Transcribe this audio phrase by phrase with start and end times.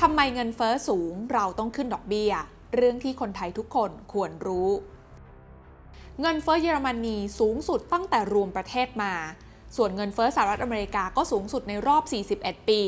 [0.00, 2.32] ทำไมเงินเฟ้อสูงเราต้องขึ้นดอกเบี้ย
[2.76, 4.70] เรื่องที่คนไทยทุกคนควรรู้
[6.20, 9.12] เงินเฟ้อเยอรมนีสูงสุดตั้งแต่รวมประเทศมา
[9.76, 12.02] ส่วนเงินเฟ้อสหรัฐอเมริกาก็สูงสุดในรอบ
[12.36, 12.82] 41 ปี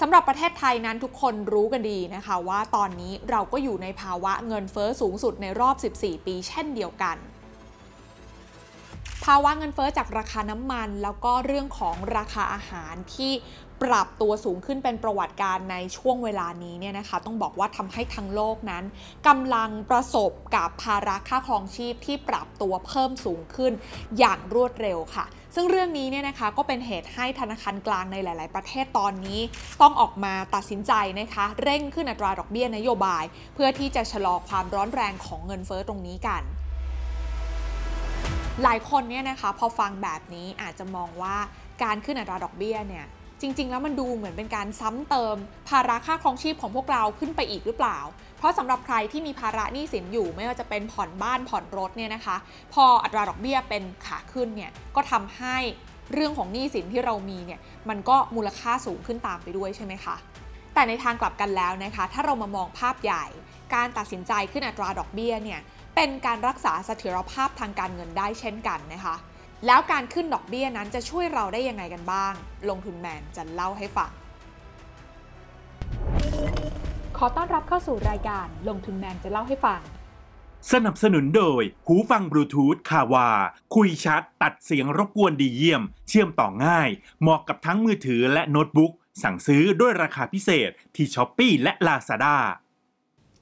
[0.00, 7.16] สำหรับประเทศไทยนั้นทุกคนรู้กันดีนะคะว่าตอนนี้เราก็อยู่ในภาวะเงินเฟ้อสูงสุดในรอบ 14 ปี เช่นเดียวกัน
[9.24, 13.32] ภาวะเงินเฟ้อจากราคาน้ำมัน แล้วก็เรื่องของราคาอาหารที่
[13.82, 18.84] ปรับตัวสูงขึ้นเป็นประวัติการในช่วงเวลานี้เนี่ยนะคะ ต้องบอกว่าทำให้ทั้งโลกนั้น
[19.28, 23.72] กำลังประสบกับภาระค่าครองชีพที่ปรับตัวเพิ่มสูงขึ้น
[24.18, 29.40] อย่างรวดเร็วค่ะ ซึ่งเรื่องนี้เนี่ยนะคะก็เป็นเหตุให้ธนาคารกลางในหลาย ๆ ประเทศตอนนี้
[29.82, 36.44] ต้องออกมาตัดสินใจนะคะ เร่งขึ้นอัตราดอกเบี้ยนโยบาย เพื่อที่จะชะลอความร้อนแรงของเงินเฟ้อตรงนี้กัน
[38.64, 41.36] หลายคนเนี่ยนะคะพอฟังแบบนี้อาจจะมองว่า
[41.82, 43.06] การขึ้นอัตราดอกเบี้ยเนี่ย
[43.40, 45.36] จริง ๆ แล้วมันดูเหมือนเป็นการซ้ำเติม
[45.68, 47.98] ภาระค่าครองชีพของพวกเราขึ้นไปอีกหรือเปล่า
[48.38, 52.36] เพราะสำหรับใครที่มีภาระหนี้สินอยู่ไม่ว่าจะเป็นผ่อนบ้านผ่อนรถเนี่ยนะคะ
[52.74, 55.56] พออัตราดอกเบี้ยเป็นขาขึ้นเนี่ยก็ทำให้
[56.12, 60.16] เรื่องของหนี้สินที่เรามีเนี่ยมันก็มูลค่าสูงขึ้นตามไปด้วยใช่ไหมคะ
[60.74, 63.26] แต่ในทางกลับกันแล้วนะคะ ถ้าเรามามองภาพใหญ่
[63.74, 65.60] การตัดสินใจขึ้นอัตราดอกเบี้ยเนี่ย
[65.94, 69.16] เป็นการรักษาเสถียรภาพทางการเงินได้เช่นกันนะคะ
[69.66, 72.32] แล้วการขึ้นดอกเบี้ยนั้นจะช่วยเราได้ยังไงกันบ้าง
[72.68, 74.10] ลงทุนแมนจะเล่าให้ฟัง
[77.18, 79.80] ขอต้อนรับเข้าสู่รายการลงทุนแมนจะเล่าให้ฟัง
[80.72, 83.28] สนับสนุนโดย หูฟังบลูทูธคาวา
[83.74, 86.88] คุยชัด ตัดเสียงรบกวนดีเยี่ยม เชื่อมต่อง่าย
[87.20, 92.36] เหมาะกับทั้งมือถือและโน้ตบุ๊ก สั่งซื้อด้วยราคาพิเศษที่ช้อปปีและ Lazada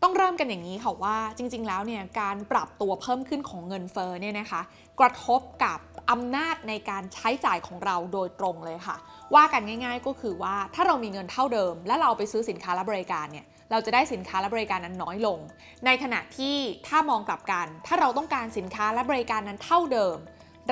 [0.02, 4.60] ต้องเริ่มกันอย่างนี้ค่ะว่าจริง ๆ แล้วเนี่ยการปรับตัวเพิ่มขึ้นของเงินเฟ้อเนี่ยนะคะ
[5.00, 5.78] กระทบกับ
[6.10, 8.96] อำนาจในการใช้จ่ายของเราโดยตรงเลยค่ะ
[9.34, 15.38] ว่ากันง่าย ๆ ก็คือว่าถ้าเรามีเงินเท่าเดิม และเราไปซื้อสินค้าและบริการเนี่ยเราจะได้สินค้าและบริการนั้นน้อยลง
[15.86, 16.56] ในขณะที่
[16.88, 20.16] ถ้ามองกลับกัน ถ้าเราต้องการสินค้าและบริการนั้นเท่าเดิม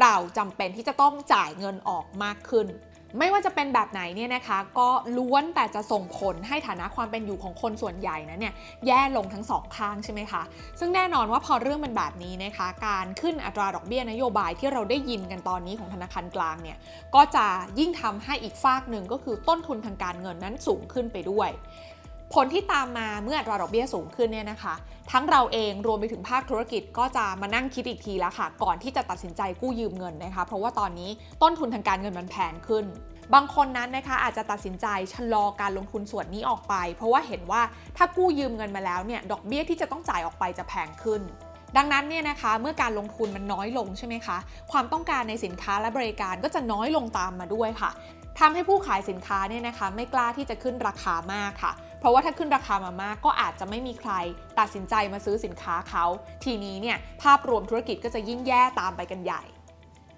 [0.01, 2.67] เราจำเป็นที่จะต้องจ่ายเงินออกมากขึ้น
[3.19, 8.55] ไม่ว่าจะเป็นแบบไหนเนี่ยนะคะก็ล้วนแต่จะส่งผลให้ฐานะความเป็นอยู่ของคนส่วนใหญ่นะเนี่ย
[8.87, 10.43] แย่ลงทั้งสองข้างใช่ไหมคะ
[10.79, 16.79] ซึ่งแน่นอนว่าพอเรื่องมันแบบนี้นะคะการขึ้นอัตราดอกเบี้ยนโยบายที่เราได้ยินกันตอนนี้ของธนาคารกลางเนี่ย
[17.15, 17.47] ก็จะ
[17.79, 21.51] ยิ่งทำให้อีกฝากหนึ่งก็คือต้นทุนทางการเงินนั้นสูงขึ้นไปด้วย
[22.35, 24.75] ผลที่ตามมาเมื่ออัตราดอกเบี้ยสูงขึ้นเนี่ยนะคะ
[25.13, 31.11] ทั้งเราเองรวมไปถึงภาคธุรกิจก็จะมานั่งคิดอีกทีแล้วค่ะ ก่อนที่จะตัดสินใจกู้ยืมเงินนะคะ เพราะว่าตอนนี้
[31.43, 32.85] ต้นทุนทางการเงินมันแพงขึ้น
[33.35, 37.63] บางคนนั้นนะคะอาจจะตัดสินใจชะลอการลงทุนส่วนนี้ออกไป เพราะว่าเห็นว่า
[37.97, 41.23] ถ้ากู้ยืมเงินมาแล้วเนี่ยดอกเบี้ยที่จะต้องจ่ายออกไปจะแพงขึ้น
[41.77, 44.37] ดังนั้นเนี่ยนะคะเมื่อการลงทุนมันน้อยลงใช่ไหมคะ
[44.73, 47.91] ความต้องการในสินค้าและบริการก็จะน้อยลงตามมาด้วยค่ะ
[48.39, 51.73] ทำให้ผู้ขายสินค้าเนี่ยนะคะไม่กล้าที่จะขึ้นราคามากค่ะ
[52.07, 54.13] ราะว่าถ้าขึ้นราคามามากก็อาจจะไม่มีใคร
[54.59, 56.05] ตัดสินใจมาซื้อสินค้าเขา
[56.45, 59.43] ทีนี้เนี่ยภาพรวมธุรกิจก็จะยิ่งแย่ตามไปกันใหญ่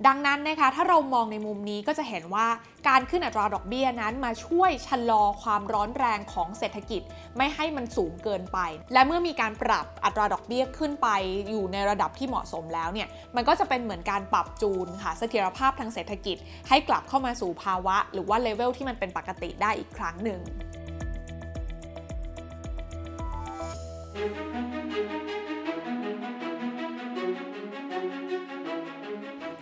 [0.06, 2.46] ดังนั้นนะคะถ้าเรามองในมุมนี้ก็จะเห็นว่า
[2.88, 7.02] การขึ้นอัตราดอกเบี้ยนั้นมาช่วยชะลอความร้อนแรงของเศรษฐกิจ
[7.36, 8.58] ไม่ให้มันสูงเกินไป
[8.92, 11.08] และเมื่อมีการปรับอัตราดอกเบี้ยขึ้นไป
[11.50, 16.36] อยู่ในระดับที่เหมาะสมแล้วเนี่ยมันก็จะเป็นเหมือนการปรับจูนค่ะเสถียรภาพทางเศรษฐกิจ
[16.68, 20.40] ให้กลับเข้ามาสู่ภาวะ หรือว่าเลเวลที่มันเป็นปกติได้อีกครั้งหนึ่ง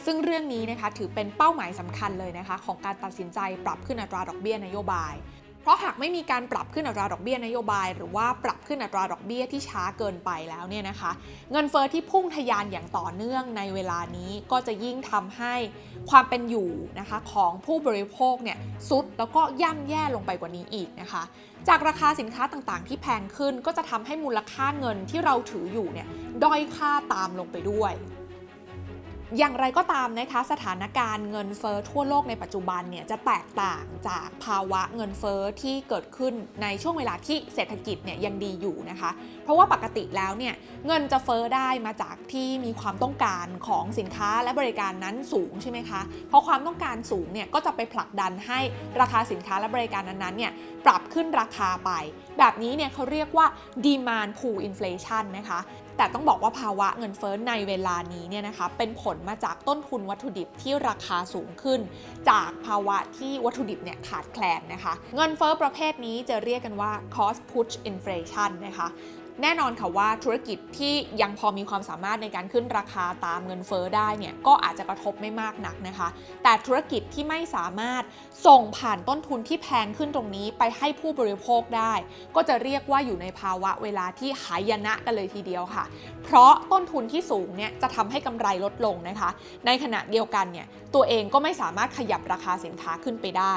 [0.07, 5.15] ซึ่งเรื่องนี้นะคะถือเป็นเป้าหมายสำคัญเลยนะคะ ของการตัดสินใจปรับขึ้นอัตราดอกเบี้ยนโยบาย
[5.67, 11.11] เพราะหากไม่มีการปรับขึ้นอัตราดอกเบี้ยนโยบาย หรือว่าปรับขึ้นอัตราดอกเบี้ยที่ช้าเกินไปแล้วเนี่ยนะคะ
[11.53, 15.55] เงินเฟอ้อที่พุ่งทะยานอย่างต่อเนื่องในเวลานี้ก็จะยิ่งทำให้
[16.11, 21.23] ความเป็นอยู่นะคะของผู้บริโภคเนี่ยซุดแล้วก็ย่ำแย่ลงไปกว่านี้อีกนะคะ
[21.69, 26.09] จากราคาสินค้าต่างๆ ที่แพงขึ้นก็จะทำให้มูลค่าเงินที่เราถืออยู่เนี่ย
[26.45, 27.93] ด้อยค่าตามลงไปด้วย
[29.39, 39.11] อย่างไรก็ตามนะคะสถานการณ์เงินเฟอ้อทั่วโลกในปัจจุบันเนี่ยจะแตกต่างจากภาวะเงินเฟอ้อที่เกิดขึ้นในช่วงเวลาที่เศรษฐกิจเนี่ยยังดีอยู่นะคะ
[39.45, 40.55] เพราะว่าปกติแล้วเนี่ย
[40.87, 48.61] เงินจะเฟอ้อได้มาจากที่มีความต้องการของสินค้าและบริการนั้นสูงใช่ไหมคะเพราะความต้องการสูงเนี่ยก็จะไปผลักดันให้
[49.01, 50.53] ราคาสินค้าและบริการนั้นๆเนี่ย
[50.85, 51.91] ปรับขึ้นราคาไป
[52.39, 53.47] แบบนี้เนี่ยเขาเรียกว่า
[53.85, 55.61] demand pull inflation นะคะ
[55.97, 61.81] แต่ต้องบอกว่าภาวะเงินเฟ้อในเวลานี้เนี่ยนะคะเป็นผลมาจากต้นทุนวัตถุดิบที่ราคาสูงขึ้น
[62.31, 68.89] จากภาวะที่วัตถุดิบเนี่ยขาดแคลนนะคะ เงินเฟ้อประเภทนี้จะเรียกกันว่า cost push inflation นะคะ
[69.43, 76.09] แน่นอนค่ะว่าธุรกิจที่ยังพอมีความสามารถในการขึ้นราคาตามเงินเฟ้อได้เนี่ยก็อาจจะกระทบไม่มากนักนะคะ
[76.43, 78.03] แต่ธุรกิจที่ไม่สามารถ
[78.47, 81.93] ส่งผ่านต้นทุนที่แพงขึ้นตรงนี้ไปให้ผู้บริโภคได้
[82.37, 85.85] ก็จะเรียกว่าอยู่ในภาวะเวลาที่หายนะกันเลยทีเดียวค่ะ
[86.25, 89.31] เพราะต้นทุนที่สูงเนี่ยจะทำให้กำไรลดลงนะคะ
[89.67, 93.55] ในขณะเดียวกันเนี่ยตัวเองก็ไม่สามารถขยับราคาสินค้าขึ้นไปได้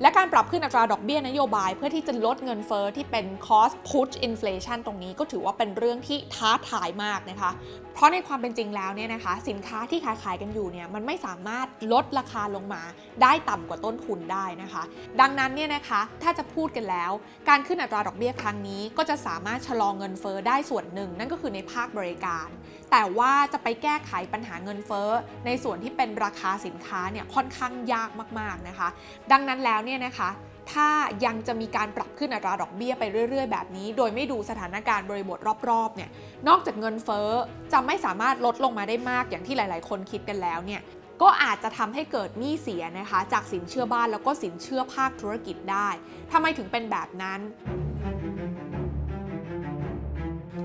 [0.00, 7.50] และการปรับขึ้นอัตราดอกเบี้ยนโยบาย เพื่อที่จะลดเงินเฟอ้อที่เป็น cost push inflation ตรงนี้ก็ถือว่าเป็นเรื่องที่ท้าทายมากนะคะ
[7.96, 12.82] เพราะในความเป็นจริงแล้วเนี่ยนะคะ สินค้าที่ขายขายกันอยู่เนี่ยมันไม่สามารถลดราคาลงมา
[13.22, 14.82] ได้ต่ำกว่าต้นทุนได้นะคะ
[15.20, 17.12] ดังนั้นเนี่ยนะคะถ้าจะพูดกันแล้ว
[17.48, 22.48] การขึ้นอัตราดอกเบี้ยครั้งนี้ ก็จะสามารถชะลอเงินเฟอ้อได้ส่วนหนึ่ง นั่นก็คือในภาคบริการ
[22.90, 25.10] แต่ว่าจะไปแก้ไขปัญหาเงินเฟ้อ
[25.46, 28.10] ในส่วนที่เป็นราคาสินค้าเนี่ยค่อนข้างยาก
[28.40, 28.88] มากๆนะคะ
[29.32, 30.30] ดังนั้นแล้วเนี่ยนะคะ
[30.72, 30.88] ถ้า
[31.24, 36.10] ยังจะมีการปรับขึ้นอัตราดอกเบี้ยไปเรื่อย ๆ แบบนี้ โดยไม่ดูสถานการณ์บริบทรอบๆเนี่ย
[36.48, 37.30] นอกจากเงินเฟ้อ
[37.72, 40.80] จะไม่สามารถลดลงมาได้มากอย่างที่หลาย ๆ คนคิดกันแล้วเนี่ย
[41.22, 45.88] ก็อาจจะทำให้เกิดหนี้เสียนะคะ จากสินเชื่อบ้านแล้วก็สินเชื่อภาคธุรกิจได้
[46.32, 47.40] ทำไมถึงเป็นแบบนั้น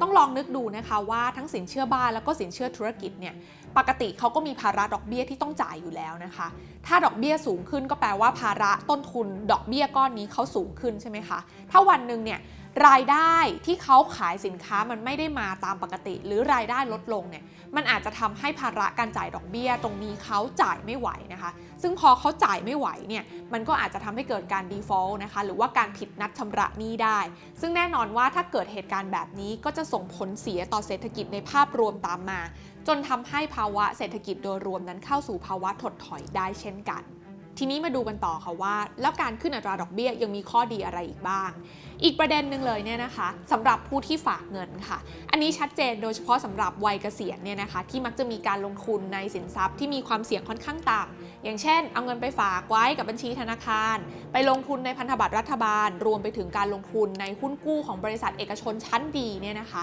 [0.02, 3.34] ต้องลองนึกดูนะคะว่าทั้งสินเชื่อบ้านแล้วก็สินเชื่อธุรกิจเนี่ย
[3.78, 6.48] ปกติเขาก็มีภาระดอกเบี้ยที่ต้องจ่ายอยู่แล้วนะคะ
[6.88, 11.40] ถ้าดอกเบี้ยสูงขึ้นก็แปลว่าภาระต้นทุนดอกเบี้ยก้อนนี้เขาสูงขึ้นใช่ไหมคะ
[11.72, 12.40] ถ้าวันหนึ่งเนี่ย
[12.88, 13.36] รายได้
[13.66, 17.44] ที่เขาขายสินค้ามันไม่ได้มาตามปกติ หรือรายได้ลดลงเนี่ย
[17.76, 21.52] มันอาจจะทำให้ภาระการจ่ายดอกเบี้ย ตรงนี้เขาจ่ายไม่ไหวนะคะ
[21.82, 23.24] ซึ่งพอเขาจ่ายไม่ไหวเนี่ย
[23.54, 27.20] มันก็อาจจะทำให้เกิดการ default นะคะหรือว่าการผิดนัดชำระหนี้ได้
[27.62, 32.42] ซึ่งแน่นอนว่าถ้าเกิดเหตุการณ์แบบนี้ก็จะส่งผลเสียต่อเศรษฐกิจในภาพรวมตามมา
[32.88, 37.04] จนทำให้ภาวะเศรษฐกิจโดยรวมนั้นเข้าสู่ภาวะถดถอยได้เช่นกัน
[37.64, 41.50] ทีนี้มาดูกันต่อค่ะว่า แล้วการขึ้นอัตราดอกเบี้ยยังมีข้อดีอะไรอีกบ้าง
[42.04, 44.98] อีกประเด็นหนึ่งเลยเนี่ยนะคะสำหรับผู้ที่ฝากเงินค่ะ
[45.32, 53.98] อันนี้ชัดเจนโดยเฉพาะสำหรับวัยเกษียณเนี่ยนะคะที่มักจะมีการลงทุนในสินทรัพย์ที่มีความเสี่ยงค่อนข้างต่ำอย่างเช่น เอาเงินไปฝากไว้กับบัญชีธนาคาร
[54.32, 59.82] ไปลงทุนในพันธบัตรรัฐบาล รวมไปถึงการลงทุนในหุ้นกู้ของบริษัทเอกชนชั้นดีเนี่ยนะคะ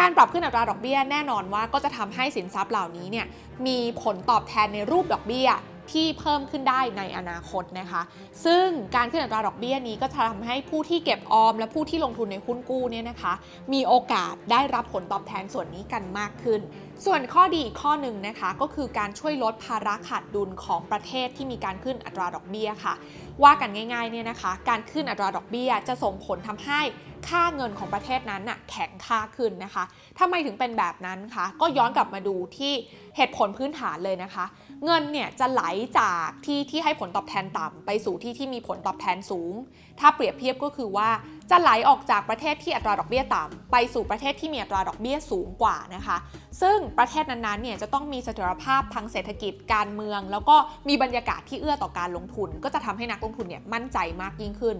[0.00, 3.26] การปรับขึ้นอัตราดอกเบี้ยแน่นอนว่าก็จะทำให้สินทรัพย์เหล่านี้เนี่ย
[3.66, 5.48] มีผลตอบแทนในรูปดอกเบี้ย
[5.92, 8.02] ที่เพิ่มขึ้นได้ในอนาคตนะคะ
[8.44, 8.66] ซึ่ง
[8.96, 13.32] การขึ้นอัตราดอกเบี้ยนี้ก็จะทำให้ผู้ที่เก็บออม และผู้ที่ลงทุนในหุ้นกู้เนี่ยนะคะ
[13.72, 16.60] มีโอกาสได้รับผลตอบแทนส่วนนี้กันมากขึ้น
[17.04, 22.94] ส่วนข้อดีอีกข้อหนึ่งนะคะก็คือการช่วยลดภาระขาดดุลของประเทศที่มีการขึ้นอัตราดอกเบี้ยค่ะ
[23.42, 26.80] ว่ากันง่ายๆเนี่ยนะคะ การขึ้นอัตราดอกเบี้ยจะส่งผลทำให้
[27.28, 29.84] ค่าเงินของประเทศนั้นน่ะแข็งค่าขึ้นนะคะ
[30.18, 32.72] ทำไมถึงเป็นแบบนั้นคะ ก็ย้อนกลับมาดูที่
[33.16, 34.44] เหตุผลพื้นฐานเลยนะคะ
[34.84, 35.62] เงินเนี่ยจะไหล
[35.98, 39.52] จากที่ที่ให้ผลตอบแทนต่ำไปสู่ที่ที่มีผลตอบแทนสูง
[40.00, 41.08] ถ้าเปรียบเทียบก็คือว่า
[41.50, 46.16] จะไหลออกจากประเทศที่อัตราดอกเบี้ยต่ำไปสู่ประเทศที่มีอัตราดอกเบี้ยสูงกว่านะคะ
[46.60, 50.56] ซึ่งประเทศนั้นๆเนี่ยจะต้องมีเสถียรภาพทางเศรษฐกิจการเมือง แล้วก็
[50.88, 54.76] มีบรรยากาศที่เอื้อต่อการลงทุน ก็จะทำให้นักลงทุนเนี่ยมั่นใจมากยิ่งขึ้น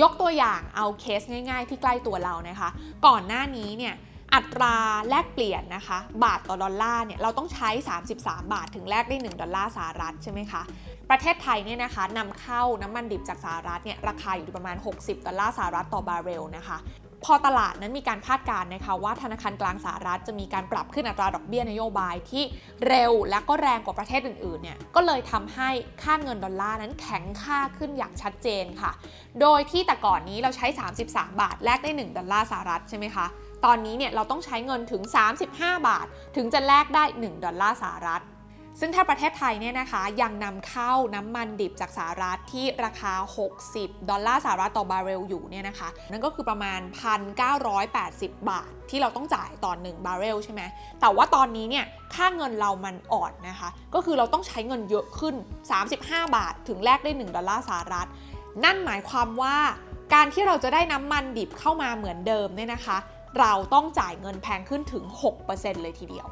[0.00, 2.68] ยกตัวอย่างเอาเคสง่าย ๆ ที่ใกล้ตัวเรานะคะ
[3.06, 3.94] ก่อนหน้านี้เนี่ย
[4.34, 4.76] อัตรา
[5.08, 7.70] แลกเปลี่ยนนะคะ บาทต่อดอลลาร์เนี่ยเราต้องใช้
[8.10, 10.62] 33 บาทถึงแลกได้ 1 ดอลลาร์สหรัฐใช่ไหมคะ
[11.10, 16.78] ประเทศไทยเนี่ยนะคะนำเข้าน้ำมันดิบจากสหรัฐเนี่ยราคาอยู่ที่ประมาณ 60 ดอลลาร์สหรัฐต่อบาร์เรลนะคะ
[17.24, 22.44] พอตลาดนั้นมีการคาดการณ์นะคะว่าธนาคารกลางสหรัฐจะมีการปรับขึ้นอัตราดอกเบี้ยนโยบายที่
[22.88, 25.70] เร็วและก็แรงกว่าประเทศอื่นๆเนี่ยก็เลยทำให้
[26.02, 28.92] ค่าเงินดอลลาร์นั้นแข็งค่าขึ้นอย่างชัดเจนค่ะ
[29.40, 30.66] โดยที่แต่ก่อนนี้เราใช้
[31.02, 33.26] 33 บาทแลกได้ 1 ดอลลาร์สหรัฐใช่ไหมคะ
[33.64, 35.02] ตอนนี้เนี่ยเราต้องใช้เงินถึง
[35.46, 38.22] 35 บาท ถึงจะแลกได้ 1 ดอลลาร์สหรัฐ
[38.80, 43.12] ซึ่งถ้าประเทศไทยเนี่ยนะคะยังนำเข้าน้ำมันดิบจากสหรัฐที่ราคา
[43.60, 46.80] 60 ดอลลาร์สหรัฐต่อบาร์เรลอยู่เนี่ยนะคะ นั่นก็คือประมาณ
[47.64, 50.62] 1,980 บาท ที่เราต้องจ่ายต่อ1บาร์เรลใช่ไหม
[51.00, 55.34] แต่ว่าตอนนี้เนี่ยค่าเงินเรามันอ่อนนะคะ ก็คือเราต้องใช้เงินเยอะขึ้น
[55.84, 58.08] 35 บาท ถึงแลกได้ 1 ดอลลาร์สหรัฐ
[58.64, 59.56] นั่นหมายความว่า
[60.14, 62.98] การที่เราจะได้น้ำมันดิบเข้ามาเหมือนเดิมเนี่ยนะคะ
[63.38, 65.04] เราต้องจ่ายเงินแพงขึ้นถึง
[65.44, 66.28] 6%เลยทีเดียว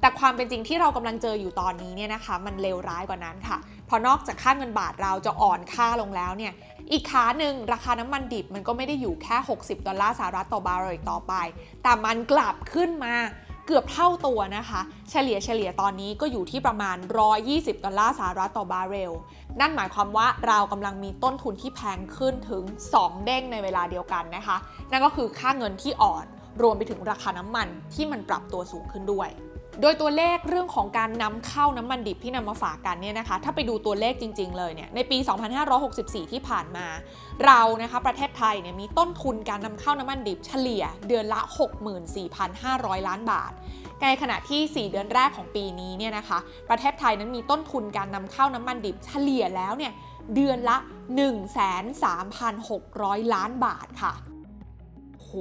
[0.00, 6.52] แต่ความเป็นจริงที่เรากำลังเจออยู่ตอนนี้เนี่ยนะคะ มันเลวร้ายกว่านั้นค่ะ เพราะนอกจากค่าเงินบาทเราจะอ่อนค่าลงแล้วเนี่ย
[6.92, 11.34] อีกขาหนึ่งราคาน้ำมันดิบมันก็ไม่ได้อยู่แค่ 60 ดอลลาร์สหรัฐต่อบาร์เรลต่อไป
[11.82, 13.14] แต่มันกลับขึ้นมา
[13.66, 14.80] เกือบเท่าตัวนะคะ
[15.10, 16.96] เฉลี่ยเฉลี่ยตอนนี้ก็อยู่ที่ประมาณ
[17.40, 19.12] 120 ดอลลาร์สหรัฐต่อบาร์เรล
[19.60, 22.62] นั่นหมายความว่าเรากำลังมีต้นทุนที่แพงขึ้นถึง
[22.94, 24.56] 2 เด้งในเวลาเดียวกันนะคะ
[24.90, 26.26] นั่นก็คือค่าเงินที่อ่อน
[26.62, 29.30] รวมไปถึงราคาน้ำมันที่มันปรับตัวสูงขึ้นด้วย
[29.80, 35.18] โดยตัวเลขเรื่องของการนำเข้าน้ำมันดิบที่นำมาฝากกันเนี่ยนะคะ ถ้าไปดูตัวเลขจริง ๆ เลยเนี่ย ในปี
[35.74, 36.86] 2564 ที่ผ่านมา
[37.44, 41.40] เรานะคะประเทศไทยเนี่ยมีต้นทุนการนำเข้าน้ำมันดิบเฉลี่ยเดือนละ
[42.24, 43.52] 64,500 ล้านบาท
[44.02, 46.38] ในขณะที่ 4 เดือนแรกของปีนี้เนี่ยนะคะ
[46.70, 49.92] ประเทศไทยนั้นมีต้นทุนการนำเข้าน้ำมันดิบเฉลี่ยแล้วเนี่ย
[50.34, 50.76] เดือนละ
[52.08, 54.12] 1,3,600 ล้านบาทค่ะ
[55.32, 55.38] โห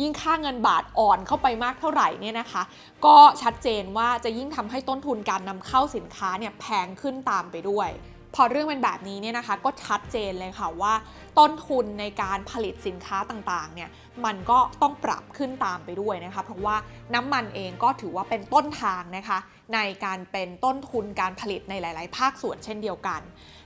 [0.00, 2.62] ยิ่งค่าเงินบาทอ่อนเข้าไปมากเท่าไหร่เนี่ยนะคะ
[3.06, 7.90] ก็ชัดเจนว่าจะยิ่งทำให้ต้นทุนการนำเข้าสินค้าเนี่ยแพงขึ้นตามไปด้วย
[8.38, 10.94] พอเรื่องเป็นแบบนี้เนี่ยนะคะก็ชัดเจนเลยค่ะว่า
[11.38, 13.90] ต้นทุนในการผลิตสินค้าต่างๆเนี่ย
[14.24, 16.76] มันก็ต้องปรับขึ้นตามไปด้วยนะคะ เพราะว่า
[17.14, 19.38] น้ำมันเองก็ถือว่าเป็นต้นทางนะคะ
[19.74, 23.20] ในการเป็นต้นทุนการผลิตในหลาย ๆ ภาคส่วนเช่นเดียวกัน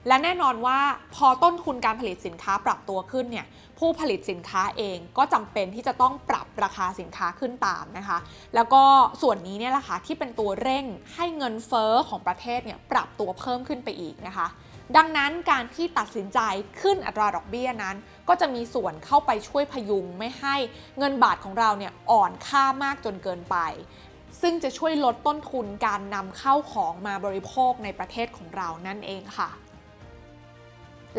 [0.08, 0.78] และแน่นอนว่า
[1.14, 3.46] พอต้นทุนการผลิตสินค้าปรับตัวขึ้นเนี่ย
[3.78, 8.18] ผู้ผลิตสินค้าเองก็จำเป็นที่จะต้องปรับราคาสินค้าขึ้นตามนะคะ
[8.54, 8.82] แล้วก็
[9.22, 10.84] ส่วนนี้เนี่ยแหละค่ะที่เป็นตัวเร่ง
[11.14, 14.46] ให้เงินเฟ้อของประเทศเนี่ยปรับตัวเพิ่มขึ้นไปอีกนะคะ
[14.96, 16.38] ดังนั้นการที่ตัดสินใจ
[16.80, 17.96] ขึ้นอัตราดอกเบี้ยนั้น
[18.28, 20.56] ก็จะมีส่วนเข้าไปช่วยพยุงไม่ให้
[20.98, 23.56] เงินบาทของเราเนี่ยอ่อนค่ามากจนเกินไป
[24.40, 29.50] ซึ่งจะช่วยลดต้นทุนการนำเข้าของมาบริโภคในประเทศของเรานั่นเองค่ะ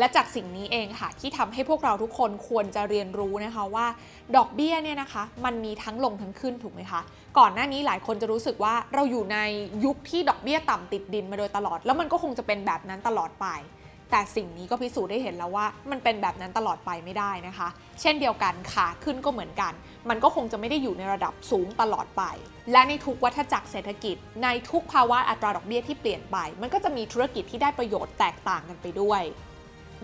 [0.00, 3.86] และจากสิ่งนี้เองค่ะที่ทำให้พวกเราทุกคนควรจะเรียนรู้นะคะว่า
[4.36, 7.00] ดอกเบี้ยเนี่ยนะคะมันมีทั้งลงทั้งขึ้นถูกไหมคะ
[7.38, 9.38] ก่อนหน้านี้หลายคนจะรู้สึกว่าเราอยู่ใน
[9.84, 13.46] ยุคที่ดอกเบี้ยต่ำติดดินมาโดยตลอด แล้วมันก็คงจะเป็นแบบนั้นตลอดไป
[14.10, 17.68] แต่สิ่งนี้ก็พิสูจน์ได้เห็นแล้วว่า มันเป็นแบบนั้นตลอดไปไม่ได้นะคะ
[18.00, 19.72] เช่นเดียวกันขาขึ้นก็เหมือนกัน
[20.08, 22.22] มันก็คงจะไม่ได้อยู่ในระดับสูงตลอดไป
[22.72, 29.22] และในทุกวัฏจักรเศรษฐกิจ ในทุกภาวะอัตราดอกเบี้ยที่เปลี่ยนไป มันก็จะมีธุรกิจที่ได้ประโยชน์แตกต่างกันไปด้วย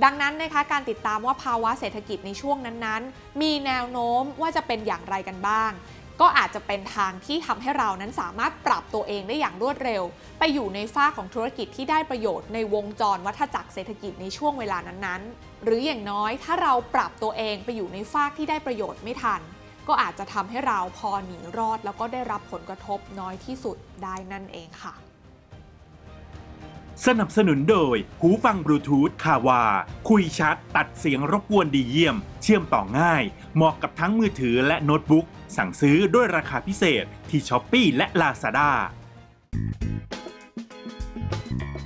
[0.04, 5.72] ดังนั้นนะคะการติดตามว่าภาวะเศรษฐกิจในช่วงนั้นๆ มีแนวโน้มว่าจะเป็นอย่างไรกันบ้าง
[6.20, 10.02] ก็อาจจะเป็นทางที่ทำให้เรานั้นสามารถปรับตัวเองได้อย่างรวดเร็ว
[10.38, 19.40] ไปอยู่ในฝ้าของธุรกิจที่ได้ประโยชน์ในวงจรวัฏจักรเศรษฐกิจในช่วงเวลานั้นๆ หรืออย่างน้อยถ้าเราปรับตัวเองไปอยู่ในฝ้ากที่ได้ประโยชน์ไม่ทัน
[19.88, 25.05] ก็อาจจะทำให้เราพอหนีรอด แล้วก็ได้รับผลกระทบน้อยที่สุดได้นั่นเองค่ะ
[27.04, 29.62] สนับสนุนโดย หูฟังบลูทูธคาวา
[30.08, 33.22] คุยชัด ตัดเสียงรบกวนดีเยี่ยม เชื่อมต่อง่าย
[33.54, 35.26] เหมาะกับทั้งมือถือและโน้ตบุ๊ก
[35.56, 38.70] สั่งซื้อด้วยราคาพิเศษที่ช้อปปีและ Lazada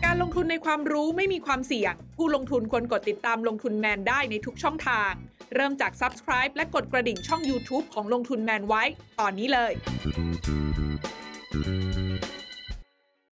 [0.05, 5.12] การลงทุนในความรู้ไม่มีความเสี่ยง ผู้ลงทุนควรกดติดตามลงทุนแมนได้ในทุกช่องทาง
[5.55, 8.83] เริ่มจาก Subscribe และกดกระดิ่งช่อง YouTube ของลงทุนแมนไว้
[9.21, 9.73] ตอนนี้เลย